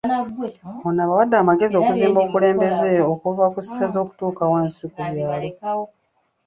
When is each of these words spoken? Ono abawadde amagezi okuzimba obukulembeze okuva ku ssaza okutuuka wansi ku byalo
Ono 0.87 0.99
abawadde 1.05 1.35
amagezi 1.39 1.73
okuzimba 1.77 2.17
obukulembeze 2.19 2.91
okuva 3.13 3.45
ku 3.53 3.59
ssaza 3.65 3.97
okutuuka 4.03 4.43
wansi 4.51 4.83
ku 4.93 4.99
byalo 5.09 5.81